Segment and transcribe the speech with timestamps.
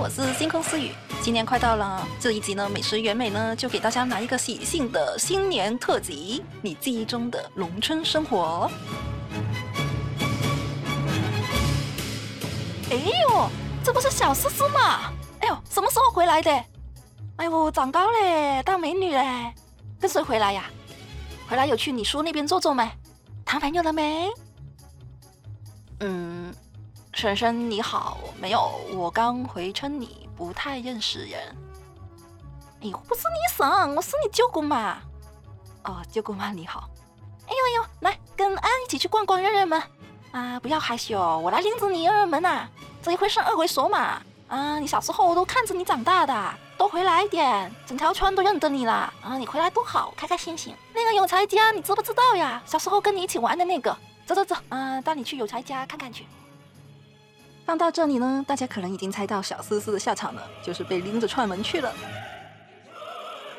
[0.00, 0.92] 我是星空思雨。
[1.20, 8.70] 今年快到了，这一集呢，美食原美呢就给大家来一个喜庆的新年特辑，你记忆中的农村生活。
[12.90, 13.50] 哎呦，
[13.84, 15.12] 这不是小思思吗？
[15.40, 16.50] 哎呦，什么时候回来的？
[17.36, 19.52] 哎呦，长高嘞，大美女嘞，
[20.00, 20.64] 跟谁回来呀？
[21.46, 22.90] 回来有去你叔那边坐坐没？
[23.44, 24.30] 谈朋友了没？
[25.98, 26.54] 嗯。
[27.20, 31.38] 婶婶你好，没有，我刚回村里，不太认识人。
[32.80, 34.96] 哎呦，不是你婶，我是你舅姑妈。
[35.84, 36.88] 哦，舅姑妈你好。
[37.46, 39.82] 哎呦哎呦，来跟安一起去逛逛，认认门。
[40.32, 42.66] 啊，不要害羞，我来领着你认认门呐。
[43.02, 44.22] 这一回生二回熟嘛。
[44.48, 49.12] 啊，你小时候我都看着你长大的，多回来一点，整条村都认得你啦。
[49.20, 50.74] 啊，你回来多好，开开心心。
[50.94, 52.62] 那个有才家你知不知道呀？
[52.64, 53.94] 小时候跟你一起玩的那个。
[54.24, 56.26] 走走走，啊，带你去有才家看看去。
[57.70, 61.94] 放到这里呢，大家可能已经猜到小思思的下场了，就是被拎着串门去了。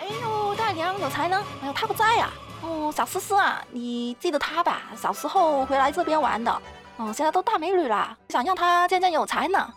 [0.00, 1.40] 哎呦，大娘有才呢？
[1.62, 2.28] 哎呦，他不在呀。
[2.60, 4.82] 哦，小思思啊，你记得他吧？
[4.96, 6.50] 小时候回来这边玩的。
[6.96, 9.72] 哦，现在都大美女了，想让她见见有才呢。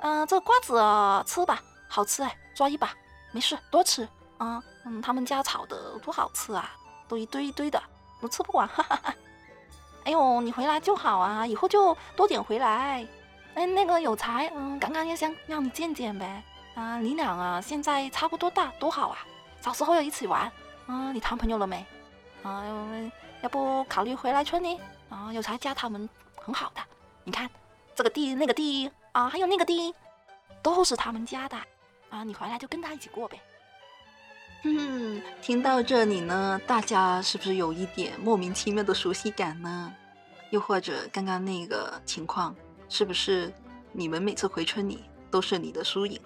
[0.00, 2.90] 嗯，这瓜子啊吃吧，好吃哎，抓一把，
[3.32, 4.06] 没事，多吃。
[4.36, 6.70] 啊，嗯，他们家炒的多好吃啊，
[7.08, 7.82] 都一堆一堆的，
[8.20, 8.68] 我吃不完。
[8.68, 9.14] 哈哈哈。
[10.10, 13.06] 哎呦，你回来就好啊，以后就多点回来。
[13.54, 16.42] 哎，那个有才，嗯，刚刚也想让你见见呗。
[16.74, 19.18] 啊，你俩啊，现在差不多大，多好啊。
[19.60, 20.50] 小时候要一起玩。
[20.88, 21.86] 啊，你谈朋友了没？
[22.42, 22.64] 啊，
[23.40, 24.80] 要不考虑回来村里？
[25.10, 26.82] 啊，有才家他们很好的。
[27.22, 27.48] 你看，
[27.94, 29.94] 这个地那个地啊，还有那个地，
[30.60, 31.56] 都是他们家的。
[32.08, 33.40] 啊，你回来就跟他一起过呗。
[34.62, 39.92] 嗯，听到这里呢，大家是不是有一点莫名其妙的熟悉感呢？
[40.50, 42.54] 又或者刚刚那个情况，
[42.88, 43.52] 是不是
[43.92, 46.20] 你们每次回村里都是你的输赢？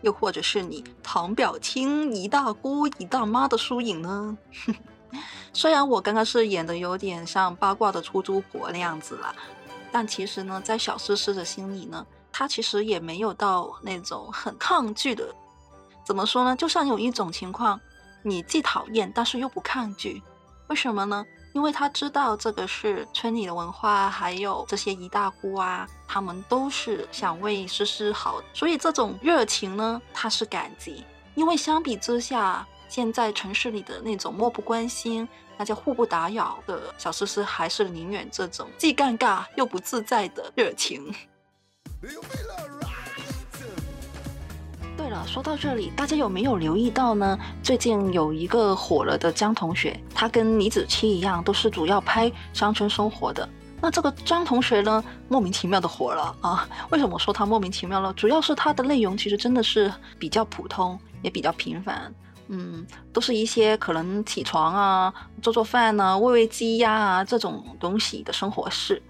[0.00, 4.38] 又或者是你堂表亲、姨大姑、姨大妈的输赢呢？
[5.52, 9.34] 虽然我刚刚是演的有点像八卦的出租婆那样子啦，
[9.92, 15.34] 但其实呢，在小思思的心里呢，她其实也没有到那种很抗拒的。
[16.04, 16.54] 怎么说呢？
[16.54, 17.80] 就像有一种情况，
[18.22, 20.22] 你既讨厌，但是又不抗拒，
[20.68, 21.24] 为什么呢？
[21.52, 31.04] 因为他知道这个是村里的文化，还有这些姨大姑啊，他们都是想为诗诗好，所以这种热情呢，他是感激。
[31.36, 41.14] 因为相比之下，现在城市里的那种漠不关心、大家互不打扰的小诗诗，还是宁愿这种既尴尬又不自在的热情。
[45.04, 47.38] 对了，说到这里，大家有没有留意到呢？
[47.62, 53.46] 最近有一个火了的张同学，他跟李子柒一样，都是主要拍乡村生活的。
[53.82, 56.66] 那这个张同学呢，莫名其妙的火了啊！
[56.88, 58.14] 为什么说他莫名其妙了？
[58.14, 62.10] 主要是他的内容其实真的是比较普通，也比较平凡。
[62.48, 65.12] 嗯，都是一些可能起床啊、
[65.42, 69.02] 做做饭啊、喂喂鸡呀啊这种东西的生活事。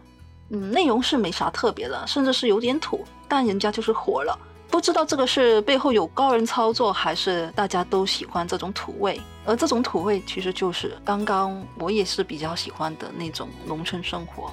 [0.49, 4.37] 嗯，内容是没啥特别的，甚至是有点土，但人家就是火了。
[4.71, 9.21] 不知道这个是背后有高人操作，还是大家都喜欢这种土味？
[9.47, 14.51] 而这种土味其实就是刚刚我也是比较喜欢的那种农村生活。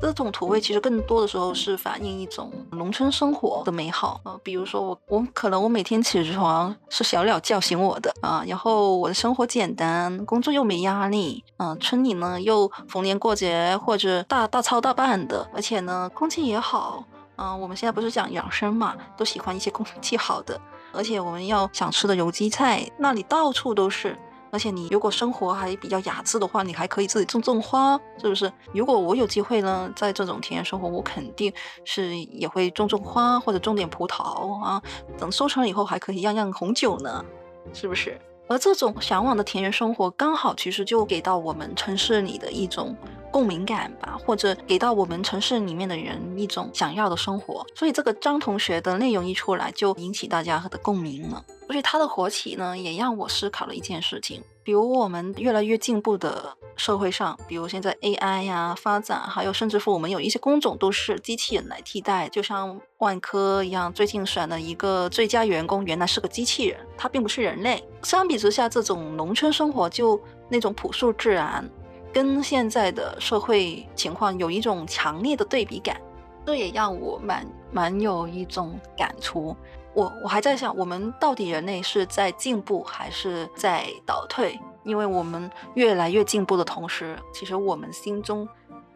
[0.00, 17.04] 这种土味其实更多的时候是反映一种农村生活的美好啊，比如说我我可能我每天起床是小鸟叫醒我的啊，然后我的生活简单，工作又没压力，嗯，村里呢又逢年过节或者大大操大办的，而且呢空气也好。
[17.42, 20.60] 嗯，我们现在不是讲养生嘛，都喜欢一些空气好的，
[20.92, 24.16] 而且我们要想吃的有机菜，那里到处都是。
[24.52, 28.52] 而且你如果生活还比较雅致的话，你还可以自己种种花，是不是？
[28.72, 31.52] 如果我有机会呢，在这种田园生活，我肯定
[31.84, 34.80] 是也会种种花或者种点葡萄啊，
[35.18, 37.24] 等收成了以后还可以酿酿红酒呢，
[37.72, 38.20] 是不是？
[38.46, 42.94] 而这种向往的田园生活，刚好其实就给到我们城市里的一种。
[43.32, 51.42] 共鸣感吧，或者给到我们城市里面的人一种想要的生活，所以这个张同学的内容一出来，就引起大家的共鸣了。
[51.66, 67.82] 所以他的火起呢，也让我思考了一件事情，比如我们越来越进步的社会上，比如现在 AI 呀发展，还有甚至乎我们有一些工种都是机器人来替代，就像万科一样，最近选了一个最佳员工，原来是个机器人，他并不是人类。
[68.02, 70.20] 相比之下，这种农村生活就
[70.50, 71.66] 那种朴素自然。
[72.12, 76.00] 跟现在的社会情况有一种强烈的对比感，
[76.44, 79.56] 这也让我蛮蛮有一种感触。
[79.94, 84.58] 我我还在想，我们到底人类是在进步还是在倒退？
[84.84, 88.48] 因为我们越来越进步的同时，其实我们心中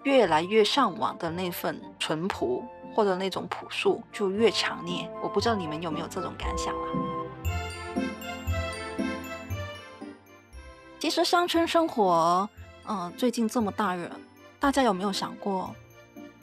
[0.02, 2.64] 越来越向往的那份淳朴
[2.94, 5.08] 或者那种朴素就越强烈。
[5.22, 6.86] 我不知道你们有没有这种感想啊？
[10.98, 12.48] 其实乡村生活，
[12.88, 14.08] 嗯，最近这么大热，
[14.60, 15.74] 大家有没有想过，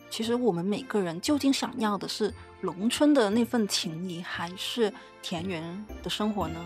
[0.10, 6.60] 其实我们每个人究竟想要的是农村的那份情谊，还是田园的生活呢？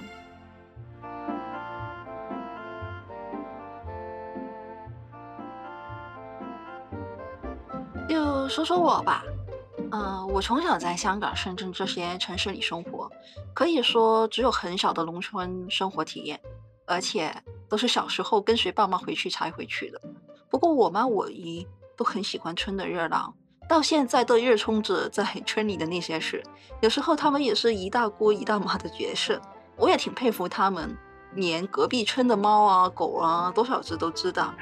[8.09, 9.23] 就说说我吧，
[9.91, 13.11] 嗯，我从小在香港、深圳这些城市里生活，
[13.53, 16.41] 可以说只有很少的农村生活体验，
[16.87, 17.31] 而且。
[17.69, 20.01] 都是小时候跟随爸妈回去才回去的。
[20.49, 23.33] 不过我妈我姨都很喜欢村的热闹，
[23.67, 26.41] 到现在都热衷着在 村里的那些事。
[26.81, 29.41] 有时候他们也是一大姑一大妈的角色，
[29.75, 30.95] 我也挺佩服他们，
[31.33, 34.53] 连隔壁村的猫啊狗啊多少只都知道。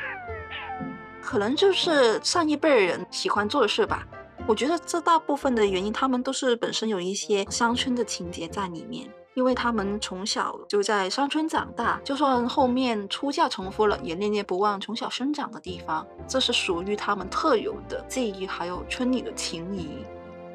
[1.21, 4.07] 可能就是上一辈人喜欢做的事吧。
[4.47, 9.09] 我觉得这大部分的原因，他们都是本身有一些乡村的情节在里面。
[9.35, 20.05] 因为他们从小就在山村长大，就算后面出嫁重复了，也念念不忘从小生长的地方，这是属于他们特有的记忆，还有村里的情谊。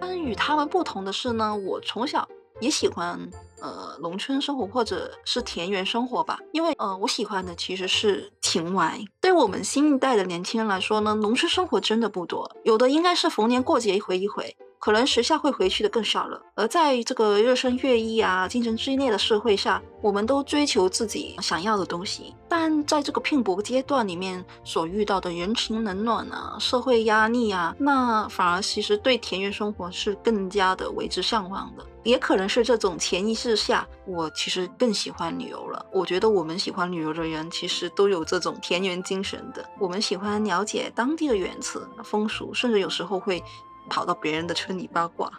[0.00, 2.26] 但与他们不同的是呢，我从小
[2.58, 3.20] 也喜欢
[3.60, 8.98] 呃农村生活或者是田园生活吧，因为呃我喜欢的其实是情怀。
[9.20, 14.56] 对我们新一代的年轻人来说呢，农村生活真的不多，有的应该是逢年过节一回一回。
[14.80, 31.84] 可能时下会回去的更少了，而在这个日新月异啊、竞争激烈的社会下，我们都追求自己想要的东西，但在这个拼搏阶段里面所遇到的人情冷暖啊、社会压力啊，那反而其实对田园生活是更加的为之向往的。
[32.02, 35.84] 也可能是这种潜意识下，我其实更喜欢旅游了。
[35.92, 39.62] 我觉得我们喜欢旅游的人，其实都有这种田园精神的。
[39.78, 43.44] 我们喜欢了解当地的原始风俗，甚至有时候会。
[43.90, 45.31] 跑到别人的村里八卦。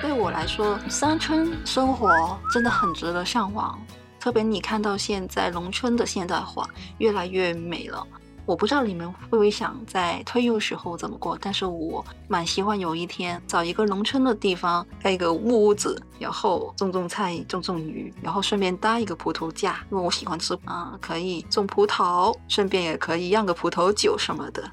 [0.00, 3.80] 对我来说，山村生活真的很值得向往。
[4.20, 8.06] 特别你看到现在农村的现代化越来越美了，
[8.46, 24.68] 我不知道你们会不会想在退休时候怎么过，但是我蛮希望有一天找一个农村的地方盖一个木屋子，然后种种菜、种种鱼，然后顺便搭一个葡萄架，因为我喜欢吃啊，可以种葡萄，顺便也可以酿个葡萄酒什么的。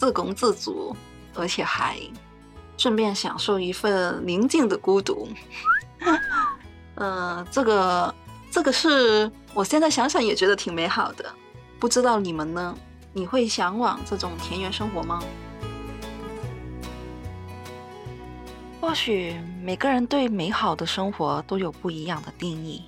[0.00, 0.96] 自供自足，
[1.34, 2.00] 而且还
[2.78, 5.28] 顺便享受一份宁静的孤独。
[6.96, 8.14] 呃，这个
[8.50, 11.30] 这个是我现在想想也觉得挺美好的。
[11.78, 12.74] 不知道你们呢？
[13.12, 15.22] 你会向往这种田园生活吗？
[18.80, 22.82] 或许每个人对美好的生活都有不一样的定义，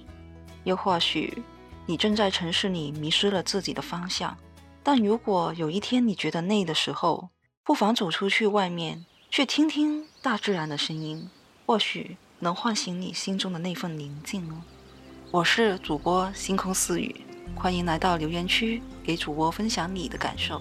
[0.65, 1.43] 又或许
[1.85, 4.35] 你正在城市里迷失了自己的方向。
[4.83, 7.31] 但如果有一天你觉得累的时候，
[7.65, 11.31] 不妨走出去外面，去听听大自然的声音，
[11.65, 14.63] 或许能唤醒你心中的那份宁静哦。
[15.31, 17.25] 我是主播星空私语，
[17.55, 20.61] 欢迎来到留言区，给主播分享你的感受。